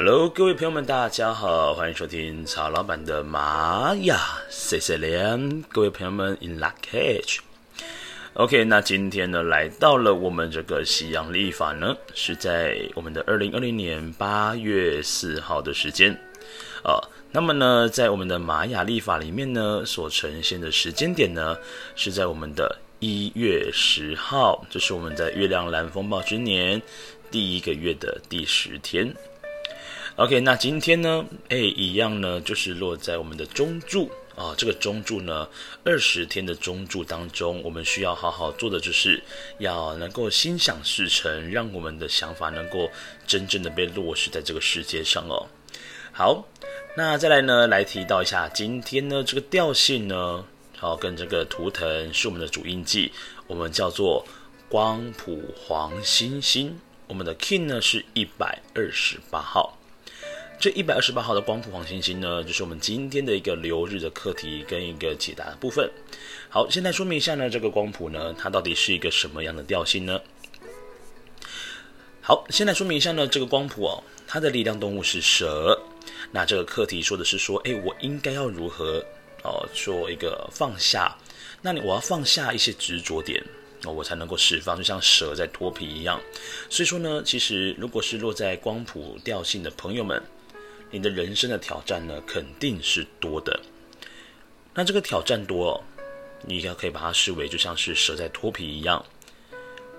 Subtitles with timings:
[0.00, 4.16] Hello，各位朋友们，大家好，欢迎收听曹老板的玛雅
[4.48, 5.62] C C M。
[5.68, 7.38] 各位朋友们，In lak'ech。
[8.34, 16.16] OK，那今天呢，来到了我们这个西洋历法呢，是在我们的二零二零年八月四号的时间。
[16.84, 16.96] 呃，
[17.32, 21.56] 那么呢，在我们的玛雅历法里面呢，所呈现的时间点呢，
[21.96, 26.80] 是在我们的一月十号，这是我们在月亮蓝风暴之年
[27.32, 29.12] 第一个月的第十天。
[30.18, 35.48] OK，那今天呢，哎，一样呢，就是落在我们的中柱啊，这个中柱呢，
[35.84, 39.22] 二十天的中柱当中，我们需要好好做的，就是
[39.60, 42.90] 要能够心想事成，让我们的想法能够
[43.28, 45.46] 真正的被落实在这个世界上哦。
[46.10, 46.44] 好，
[46.96, 50.44] 那再来呢，来提到一下今天呢，这个调性呢，
[50.76, 53.12] 好，跟这个图腾是我们的主印记，
[53.46, 54.26] 我们叫做
[54.68, 59.77] 光谱黄星星，我们的 King 呢是一百二十八号。
[60.60, 65.88] 这一百二十八号的光谱黄星星呢，就是我们今天的一个流日的课题跟一个解答的部分。
[66.48, 70.20] 好，现在说明一下呢，这个光谱呢，它到底是一个什么样的调性呢？
[72.20, 75.80] 好，现在说明一下呢，这个光谱哦，它的力量动物是蛇。
[76.32, 79.04] 那这个课题说的是说，哎，我应该要如何
[79.44, 81.16] 哦，做一个放下？
[81.62, 83.40] 那你我要放下一些执着点，
[83.82, 86.20] 那，我才能够释放，就像蛇在脱皮一样。
[86.68, 90.20] 所以说呢，其实如果是落在光谱调性的朋友们，
[90.90, 93.60] 你的人生的挑战呢，肯定是多的。
[94.74, 95.82] 那这个挑战多，
[96.46, 99.04] 你也可以把它视为就像是蛇在脱皮一样。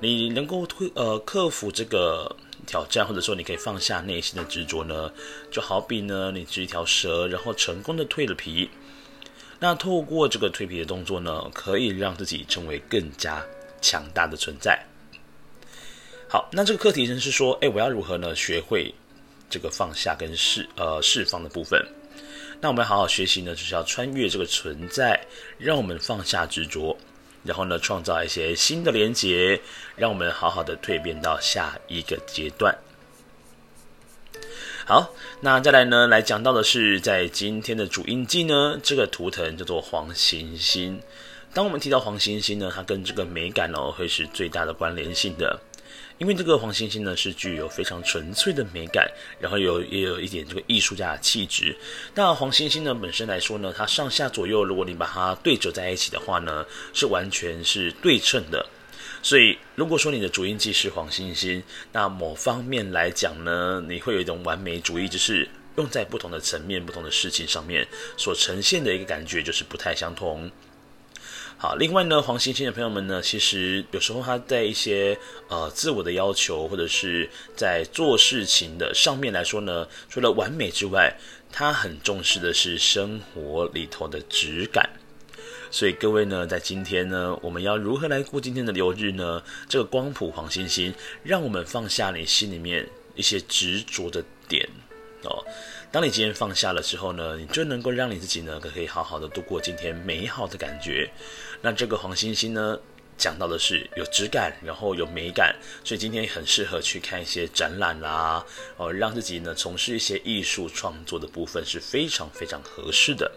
[0.00, 2.34] 你能够推呃克服这个
[2.66, 5.12] 挑战，或者说你可以放下内心的执着呢，
[5.50, 8.68] 就好比呢，你是一条蛇，然后成功的蜕了皮。
[9.60, 13.44] 那透过这个蜕皮的动作呢，可以让自己成为更加
[13.80, 14.84] 强大的存在。
[16.28, 18.92] 好，那这个课题呢是说，哎，我要如何呢学会？
[19.52, 21.78] 这个放下跟释呃释放的部分，
[22.58, 25.20] 那我们好好学习呢，就是要穿越这个存在，
[25.58, 26.96] 让我们放下执着，
[27.44, 29.60] 然后呢创造一些新的连结，
[29.94, 32.74] 让我们好好的蜕变到下一个阶段。
[34.86, 40.98] 好，那再来呢，来讲到的是在今天的主印记呢，这个图腾叫做黄星星。
[41.52, 45.60] 当我们提到黄星星呢，它跟这个美感哦，会是最大的关联性的。
[46.18, 51.76] 因为这个黄星星呢，是具有非常纯粹的美感，然后有也有一点这个艺术家的气质。
[52.14, 58.64] 那黄星星呢本身来说呢，它上下左右，如果你把它对折在一起的话呢，是完全是对称的。
[59.22, 61.62] 所以如果说你的主印记是黄星星，
[61.92, 67.86] 那某方面来讲呢，你会有一种完美主义，就是用在不同的层面、不同的事情上面
[68.16, 70.50] 所呈现的一个感觉，就是不太相同。
[71.62, 81.16] 好，另外呢，黄星星的朋友们呢，其实有时候他在一些呃自我的要求，或者是在做事情的上面来说呢，除了完美之外，
[81.52, 84.90] 他很重视的是生活里头的质感。
[85.70, 89.40] 所以各位呢，在今天呢，我们要如何来过今天的流日呢？
[89.68, 90.92] 这个光谱黄星星，
[91.22, 92.84] 让我们放下你心里面
[93.14, 94.68] 一些执着的点
[95.28, 95.44] 哦。
[95.90, 101.10] 当你今天放下了之后呢，你就能够让你自己呢，可以好好的度过今天美好的感觉。
[101.60, 102.78] 那这个黄星星呢，
[103.18, 108.44] 讲到的是有质感，然后有美感，所以今天很适合去看一些展览啦，
[108.76, 113.30] 哦，让自己呢从事一些艺术创作的部分是非常非常合适的。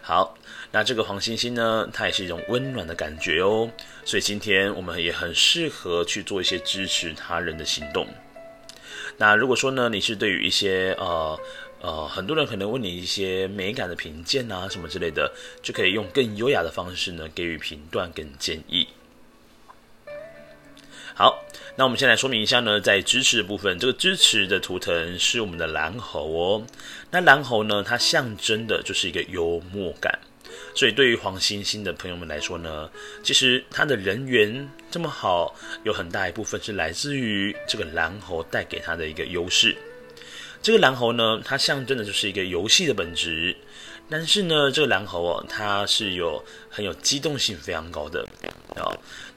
[0.00, 0.36] 好，
[0.72, 3.70] 那这个黄星星呢，它也是一种温暖的感觉哦，
[4.04, 8.08] 所以今天我们也很适合去做一些支持他人的行动。
[9.16, 11.38] 那如果说呢，你是对于一些呃
[11.80, 15.32] 呃，很多人可能问你一些美感的评鉴啊什么之类的，
[15.62, 18.86] 就可以用更优雅的方式呢给予评断跟建议。
[21.14, 21.44] 好，
[21.76, 26.66] 那我们先来说明一下呢，在支持的部分，这个支持的图腾是我们的蓝猴哦。
[27.10, 30.16] 那蓝猴呢，它象征的就是一个幽默感。
[30.74, 32.88] 所以，对于黄星星的朋友们来说呢，
[33.22, 39.76] 其实他的人缘这么好，有很大一部分是来自于这个蓝猴带给他的一个优势。
[40.62, 43.56] 这个蓝猴呢，它象征的就是一个游戏的本质。
[44.10, 48.26] 但是呢，这个蓝猴哦，它是有很有机动性非常高的
[48.78, 48.86] 啊。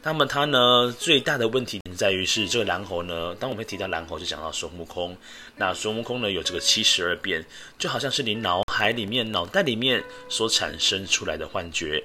[0.03, 5.15] 那么它呢，最大的问题在于是这个蓝猴呢，当我们提到蓝猴，就讲到孙悟空。
[5.57, 7.45] 那孙悟空呢，有这个七十二变，
[7.77, 12.03] 就好像是你脑海里面、脑袋里面所产生出来的幻觉。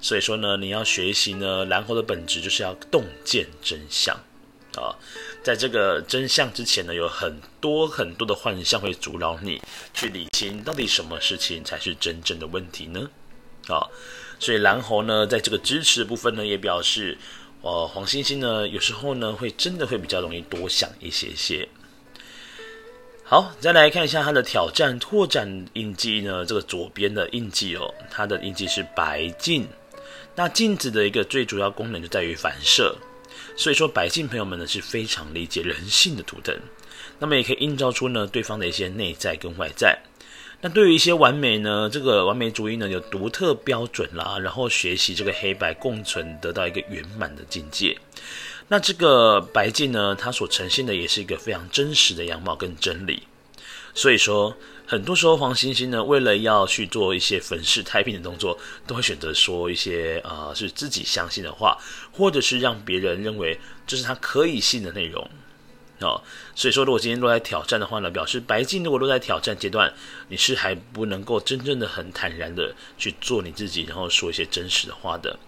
[0.00, 4.14] 所以说呢，你要学习呢，蓝猴的本质就是要洞见真相
[4.76, 4.94] 啊。
[5.42, 9.60] 在这个真相之前呢，有很多很多的幻象会阻挠你
[9.94, 13.08] 去理清到底什么事情才是真正的问题呢？
[13.68, 13.82] 啊，
[14.38, 17.16] 所以蓝猴呢，在这个支持的部分呢，也表示，
[17.62, 21.68] 呃，黄星星呢，有时候呢，会真的会比较容易多想一些些。
[23.24, 29.66] 好，再来看一下它的挑战拓展印记呢，这个左边的印记哦，它的印记是白镜。
[30.36, 32.94] 那镜子的一个最主要功能就在于反射，
[33.56, 36.54] 所以说白镜朋友们呢是非常理解人性的图腾，
[37.18, 39.98] 那么也可以映照出呢对方的一些内在跟外在。
[40.62, 47.96] 那对于一些完美呢，这个完美主义呢有独特标准啦，然后学习这个黑白共存，得到一个圆满的境界。
[48.68, 53.22] 那这个白镜呢，它所呈现的也是一个非常真实的样貌跟真理。
[53.94, 54.56] 所以说，
[54.86, 61.78] 很多时候黄星星呢，为了要去做一些粉饰太平的动作，都会选择说一些啊、是自己相信的话，
[62.12, 65.30] 或者是让别人认为这是他可以信的内容。
[66.00, 66.20] 哦，
[66.54, 69.90] 所以说，如果今天落在挑战的话呢，表示白金如果落在挑战阶段，
[70.28, 75.38] 你是还不能够真正的很坦然的去做你自己，然后说一些真实的话的。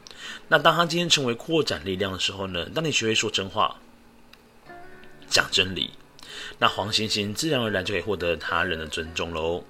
[0.49, 3.77] 那当他今天成为扩展力量的时候呢，当你学会说真话、
[5.29, 5.91] 讲真理，
[6.59, 9.62] 那黄星星自然而然就可以获得他人的尊重喽。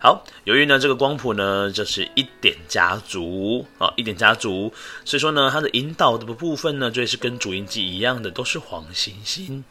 [0.00, 4.72] 好，由于呢这个光谱呢就是一点家族啊，一点家族，
[5.04, 9.62] 所以说呢它的引导的部分呢，就是跟主音记一样的，都是黄星星。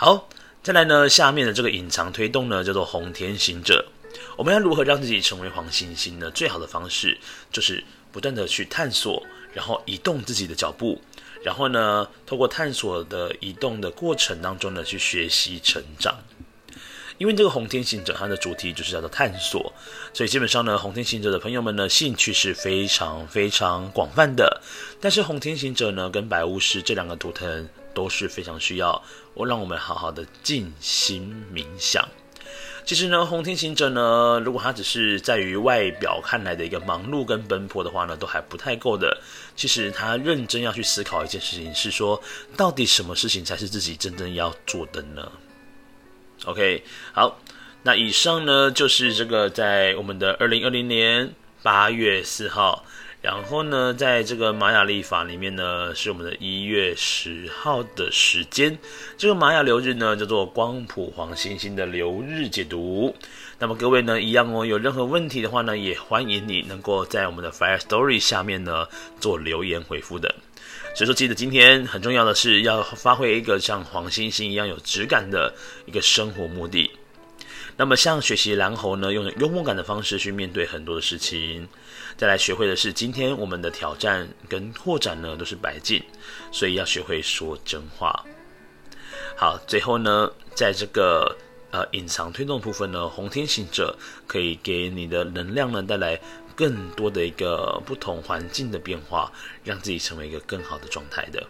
[0.00, 0.30] 好，
[0.62, 3.84] 再来呢，下面的这个隐藏推动呢，叫做红天行者。
[4.34, 6.30] 我们要如何让自己成为黄星星呢？
[6.30, 7.18] 最好的方式
[7.52, 10.98] 就是不断的去探索，然后移动自己的脚步，
[11.44, 16.16] 然后呢，透过探索的移动的过程当中呢，去学习成长。
[17.18, 19.70] 因为这个红天行者，它的主题就是叫做探索，
[20.14, 24.62] 所以基本上呢，红天行者的朋友们呢，兴趣是非常非常广泛的。
[24.98, 27.68] 但是红天行者呢，跟白巫师这两个图腾
[28.00, 29.02] 都是非常需要
[29.34, 32.02] 我让我们好好的静心冥想。
[32.86, 39.20] 其实呢，红天行者呢，如果他只是在于外表看来的一个忙碌跟奔波的话呢，都还不太够的。
[39.54, 42.18] 其实他认真要去思考一件事情，是说
[42.56, 45.30] 到底什么事情才是自己真正要做的呢
[46.46, 46.82] ？OK，
[47.12, 47.38] 好，
[47.82, 52.82] 那以上呢就是这个在我们的二零二零年八月四号，
[53.22, 58.78] 然后呢，在这个玛雅历法里面呢是我们的一月十号的时间，
[59.18, 63.14] 这个玛雅流日呢叫做光谱黄星星的流日解读。
[63.58, 68.86] 那么各位呢一样哦，有任何问题的话呢，也欢迎你能够在我们的 Fire Story 下面呢
[69.20, 70.34] 做留言回复的。
[70.94, 75.52] 所以说，记得今天很重要的是要发挥一个像黄星星一样有质感的
[75.84, 76.90] 一个生活目的。
[77.76, 81.66] 那么，像学习蓝猴呢，用幽默感的方式去面对很多的事情。
[82.16, 86.02] 再来学会的是，今天我们的挑战跟拓展呢都是白镜，
[86.52, 88.24] 所以要学会说真话。
[89.36, 91.36] 好，最后呢，在这个
[91.70, 93.96] 呃隐藏推动部分呢，红天行者
[94.26, 96.20] 可以给你的能量呢带来。
[96.56, 99.32] 更多的一个不同环境的变化，
[99.64, 101.42] 让自己成为一个更好的状态的。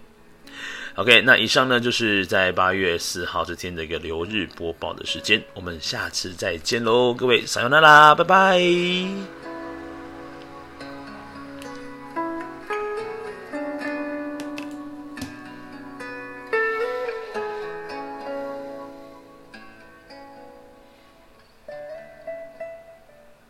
[1.01, 9.40] OK，那以上呢就是在八月四号这天的一个留日播报的时间，我们下次再见喽，各位，撒由那拉，拜拜。